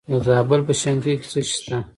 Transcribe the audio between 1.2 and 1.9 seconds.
کې څه شی شته؟